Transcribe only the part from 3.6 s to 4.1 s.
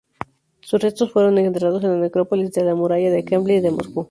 de Moscú.